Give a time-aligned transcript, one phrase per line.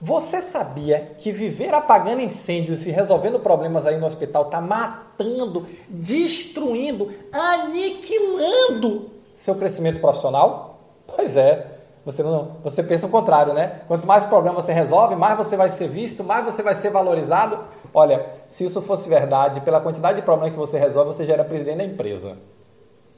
[0.00, 7.12] Você sabia que viver apagando incêndios e resolvendo problemas aí no hospital está matando, destruindo,
[7.30, 10.78] aniquilando seu crescimento profissional?
[11.06, 11.80] Pois é.
[12.02, 13.82] Você, não, você pensa o contrário, né?
[13.86, 17.58] Quanto mais problema você resolve, mais você vai ser visto, mais você vai ser valorizado.
[17.92, 21.44] Olha, se isso fosse verdade, pela quantidade de problemas que você resolve, você já era
[21.44, 22.38] presidente da empresa.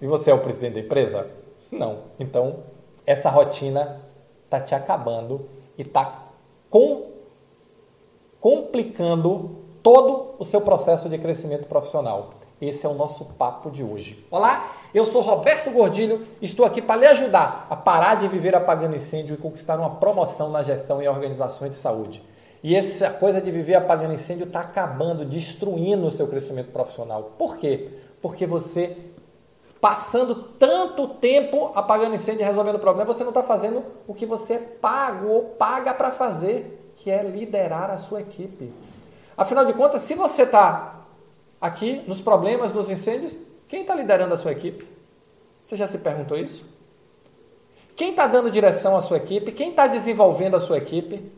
[0.01, 1.29] E você é o presidente da empresa?
[1.71, 1.99] Não.
[2.19, 2.65] Então,
[3.07, 4.01] essa rotina
[4.45, 6.32] está te acabando e está
[6.73, 7.03] com,
[8.41, 12.33] complicando todo o seu processo de crescimento profissional.
[12.59, 14.25] Esse é o nosso papo de hoje.
[14.31, 18.97] Olá, eu sou Roberto Gordilho, estou aqui para lhe ajudar a parar de viver apagando
[18.97, 22.23] incêndio e conquistar uma promoção na gestão e organizações de saúde.
[22.63, 27.33] E essa coisa de viver apagando incêndio está acabando, destruindo o seu crescimento profissional.
[27.37, 27.99] Por quê?
[28.23, 28.97] Porque você,
[29.83, 34.53] passando tanto tempo apagando incêndio e resolvendo problema, você não está fazendo o que você
[34.55, 38.73] é pago ou paga para fazer, que é liderar a sua equipe.
[39.37, 41.01] Afinal de contas, se você está
[41.61, 44.87] aqui nos problemas, nos incêndios, quem está liderando a sua equipe?
[45.67, 46.65] Você já se perguntou isso?
[47.97, 49.51] Quem está dando direção à sua equipe?
[49.51, 51.33] Quem está desenvolvendo a sua equipe?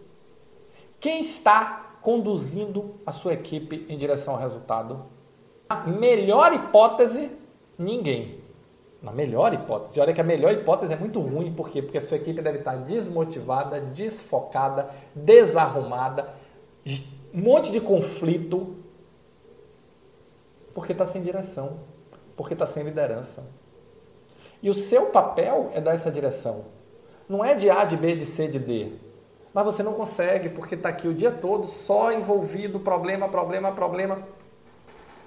[1.01, 5.07] Quem está conduzindo a sua equipe em direção ao resultado?
[5.67, 7.31] A melhor hipótese,
[7.79, 8.43] ninguém.
[9.03, 10.01] Na melhor hipótese.
[10.01, 11.83] Olha que a melhor hipótese é muito ruim, por quê?
[11.83, 16.35] Porque a sua equipe deve estar desmotivada, desfocada, desarrumada,
[17.35, 18.77] um monte de conflito,
[20.73, 21.81] porque está sem direção
[22.37, 23.45] porque está sem liderança.
[24.63, 26.67] E o seu papel é dar essa direção.
[27.29, 28.93] Não é de A, de B, de C, de D.
[29.53, 34.27] Mas você não consegue, porque está aqui o dia todo só envolvido, problema, problema, problema.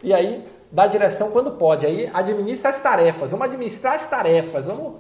[0.03, 1.85] E aí, dá direção quando pode.
[1.85, 3.31] Aí, administra as tarefas.
[3.31, 4.65] Vamos administrar as tarefas.
[4.65, 4.95] Vamos.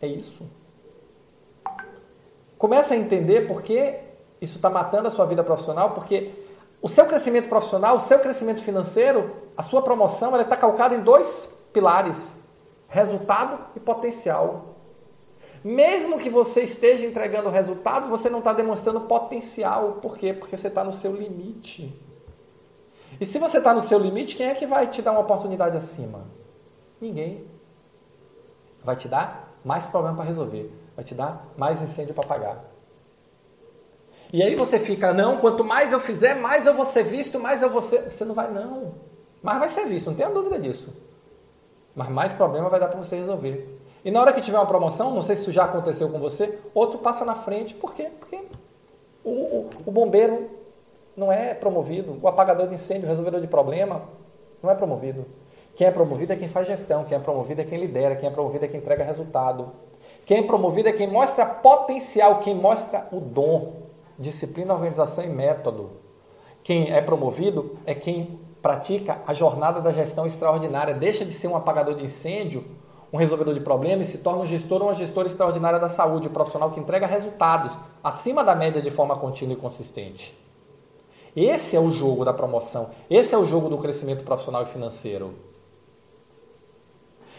[0.00, 0.42] É isso.
[2.58, 3.98] Começa a entender por que
[4.40, 6.32] isso está matando a sua vida profissional, porque
[6.80, 11.00] o seu crescimento profissional, o seu crescimento financeiro, a sua promoção, ela está calcada em
[11.00, 12.38] dois pilares:
[12.88, 14.76] resultado e potencial.
[15.64, 19.98] Mesmo que você esteja entregando resultado, você não está demonstrando potencial.
[20.02, 20.32] Por quê?
[20.32, 21.96] Porque você está no seu limite.
[23.20, 25.76] E se você está no seu limite, quem é que vai te dar uma oportunidade
[25.76, 26.24] acima?
[27.00, 27.46] Ninguém.
[28.84, 30.72] Vai te dar mais problema para resolver.
[30.96, 32.64] Vai te dar mais incêndio para pagar.
[34.32, 37.62] E aí você fica, não, quanto mais eu fizer, mais eu vou ser visto, mais
[37.62, 38.10] eu vou ser.
[38.10, 38.94] Você não vai, não.
[39.42, 40.94] Mas vai ser visto, não tenha dúvida disso.
[41.94, 43.78] Mas mais problema vai dar para você resolver.
[44.04, 46.58] E na hora que tiver uma promoção, não sei se isso já aconteceu com você,
[46.74, 47.74] outro passa na frente.
[47.74, 48.10] Por quê?
[48.18, 48.40] Porque
[49.22, 50.50] o, o, o bombeiro
[51.16, 54.02] não é promovido, o apagador de incêndio, o resolvedor de problema,
[54.62, 55.26] não é promovido.
[55.74, 58.32] Quem é promovido é quem faz gestão, quem é promovido é quem lidera, quem é
[58.32, 59.72] promovido é quem entrega resultado.
[60.26, 63.82] Quem é promovido é quem mostra potencial, quem mostra o dom
[64.18, 65.90] disciplina, organização e método.
[66.62, 71.56] Quem é promovido é quem pratica a jornada da gestão extraordinária, deixa de ser um
[71.56, 72.64] apagador de incêndio,
[73.12, 76.28] um resolvedor de problemas e se torna um gestor ou uma gestora extraordinária da saúde,
[76.28, 80.40] um profissional que entrega resultados acima da média de forma contínua e consistente.
[81.34, 85.34] Esse é o jogo da promoção, esse é o jogo do crescimento profissional e financeiro.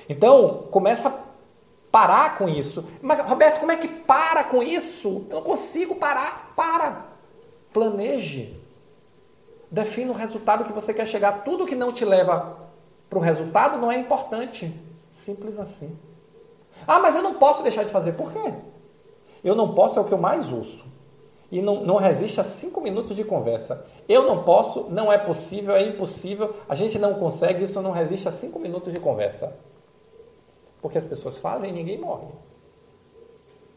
[0.10, 1.14] Então, começa a
[1.92, 2.84] parar com isso.
[3.02, 5.28] Mas, Roberto, como é que para com isso?
[5.30, 6.54] Eu não consigo parar.
[6.56, 7.06] Para.
[7.72, 8.60] Planeje.
[9.72, 11.44] Defina o resultado que você quer chegar.
[11.44, 12.58] Tudo que não te leva
[13.10, 14.74] para o resultado não é importante.
[15.12, 15.98] Simples assim.
[16.88, 18.14] Ah, mas eu não posso deixar de fazer.
[18.14, 18.54] Por quê?
[19.44, 20.84] Eu não posso é o que eu mais uso.
[21.54, 23.86] E não, não resiste a cinco minutos de conversa.
[24.10, 28.28] Eu não posso, não é possível, é impossível, a gente não consegue, isso não resiste
[28.28, 29.56] a cinco minutos de conversa.
[30.82, 32.26] Porque as pessoas fazem e ninguém morre.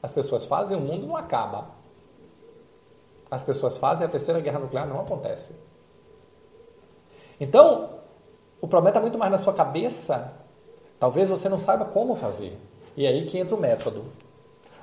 [0.02, 1.66] As pessoas fazem o mundo não acaba.
[3.30, 5.52] As pessoas fazem a terceira guerra nuclear não acontece.
[7.38, 7.90] Então,
[8.58, 10.32] o problema está muito mais na sua cabeça.
[10.98, 12.58] Talvez você não saiba como fazer.
[12.96, 14.06] E é aí que entra o método.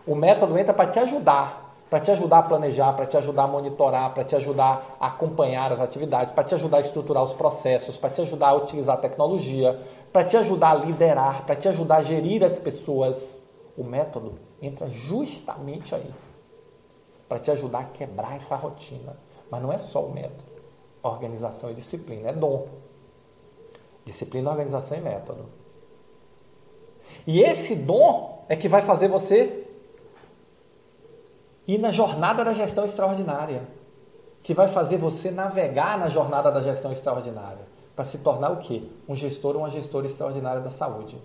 [0.06, 3.47] O método entra para te ajudar, para te ajudar a planejar, para te ajudar a
[3.47, 7.97] monitorar, para te ajudar a acompanhar as atividades, para te ajudar a estruturar os processos,
[7.97, 9.80] para te ajudar a utilizar a tecnologia,
[10.12, 13.41] para te ajudar a liderar, para te ajudar a gerir as pessoas.
[13.78, 16.14] O método entra justamente aí
[17.28, 19.18] para te ajudar a quebrar essa rotina.
[19.50, 20.44] Mas não é só o método.
[21.02, 22.68] Organização e disciplina é dom.
[24.06, 25.46] Disciplina, organização e método.
[27.26, 29.63] E esse dom é que vai fazer você
[31.68, 33.68] ir na jornada da gestão extraordinária.
[34.42, 37.66] Que vai fazer você navegar na jornada da gestão extraordinária
[37.96, 38.84] para se tornar o quê?
[39.08, 41.18] Um gestor ou uma gestora extraordinária da saúde.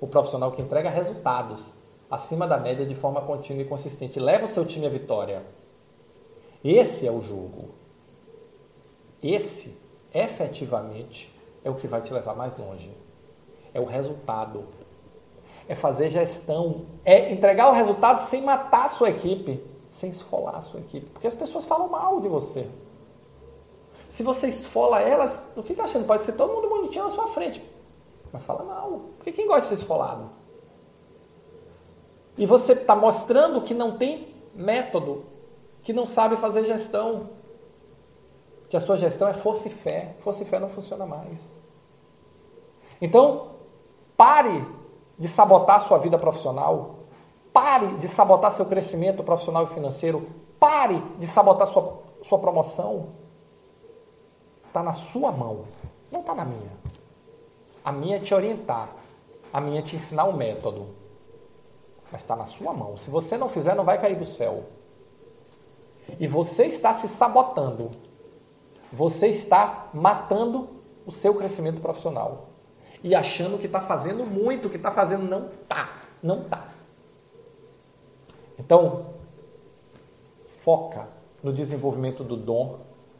[0.00, 1.72] O profissional que entrega resultados
[2.10, 4.20] acima da média de forma contínua e consistente.
[4.20, 5.42] Leva o seu time à vitória.
[6.62, 7.74] Esse é o jogo.
[9.22, 9.78] Esse,
[10.12, 11.34] efetivamente,
[11.64, 12.90] é o que vai te levar mais longe.
[13.72, 14.64] É o resultado.
[15.68, 16.86] É fazer gestão.
[17.04, 19.62] É entregar o resultado sem matar a sua equipe,
[19.94, 21.08] sem esfolar a sua equipe.
[21.10, 22.68] Porque as pessoas falam mal de você.
[24.08, 27.62] Se você esfola elas, não fica achando, pode ser todo mundo bonitinho na sua frente.
[28.32, 29.02] Mas fala mal.
[29.16, 30.30] Porque quem gosta de ser esfolado?
[32.36, 35.24] E você está mostrando que não tem método,
[35.84, 37.30] que não sabe fazer gestão.
[38.68, 40.16] Que a sua gestão é força e fé.
[40.18, 41.38] Força e fé não funciona mais.
[43.00, 43.52] Então,
[44.16, 44.66] pare
[45.16, 46.96] de sabotar sua vida profissional.
[47.54, 50.28] Pare de sabotar seu crescimento profissional e financeiro.
[50.58, 53.10] Pare de sabotar sua, sua promoção.
[54.64, 55.62] Está na sua mão,
[56.10, 56.72] não está na minha.
[57.84, 58.90] A minha é te orientar.
[59.52, 60.96] A minha é te ensinar o um método.
[62.10, 62.96] Mas está na sua mão.
[62.96, 64.64] Se você não fizer, não vai cair do céu.
[66.18, 67.92] E você está se sabotando.
[68.92, 70.70] Você está matando
[71.06, 72.48] o seu crescimento profissional.
[73.00, 75.22] E achando que está fazendo muito, que está fazendo.
[75.22, 76.02] Não tá.
[76.20, 76.73] Não tá.
[78.58, 79.06] Então,
[80.44, 81.08] foca
[81.42, 82.78] no desenvolvimento do dom,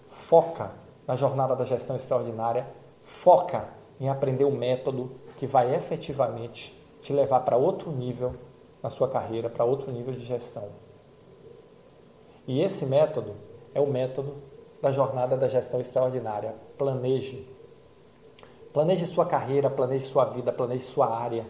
[0.09, 0.73] foca
[1.07, 2.67] na jornada da gestão extraordinária,
[3.03, 3.69] foca
[4.01, 8.35] em aprender o um método que vai efetivamente te levar para outro nível
[8.83, 10.69] na sua carreira, para outro nível de gestão.
[12.47, 13.35] E esse método
[13.75, 14.37] é o método
[14.81, 16.55] da jornada da gestão extraordinária.
[16.77, 17.49] Planeje.
[18.73, 21.47] Planeje sua carreira, planeje sua vida, planeje sua área.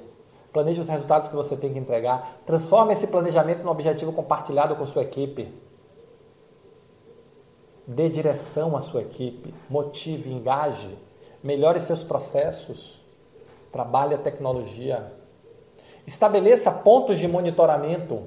[0.55, 2.39] Planeje os resultados que você tem que entregar.
[2.47, 5.53] Transforme esse planejamento num objetivo compartilhado com sua equipe.
[7.85, 10.97] Dê direção à sua equipe, motive, engaje,
[11.43, 13.05] melhore seus processos,
[13.73, 15.13] trabalhe a tecnologia,
[16.07, 18.23] estabeleça pontos de monitoramento,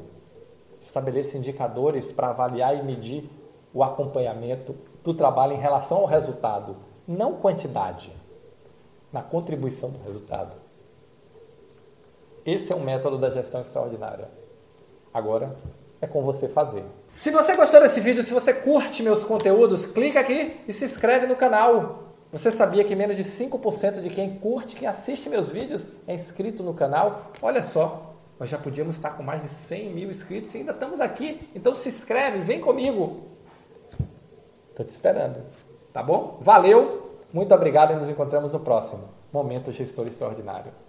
[0.82, 3.30] estabeleça indicadores para avaliar e medir
[3.74, 6.76] o acompanhamento do trabalho em relação ao resultado,
[7.08, 8.12] não quantidade,
[9.14, 10.67] na contribuição do resultado.
[12.48, 14.30] Esse é um método da gestão extraordinária.
[15.14, 15.54] Agora,
[16.00, 16.82] é com você fazer.
[17.12, 21.28] Se você gostou desse vídeo, se você curte meus conteúdos, clica aqui e se inscreve
[21.28, 22.14] no canal.
[22.32, 26.64] Você sabia que menos de 5% de quem curte, quem assiste meus vídeos é inscrito
[26.64, 27.34] no canal?
[27.42, 31.02] Olha só, nós já podíamos estar com mais de 100 mil inscritos e ainda estamos
[31.02, 31.50] aqui.
[31.54, 33.28] Então se inscreve, vem comigo.
[34.70, 35.44] Estou te esperando.
[35.92, 36.38] Tá bom?
[36.40, 40.87] Valeu, muito obrigado e nos encontramos no próximo Momento Gestor Extraordinário.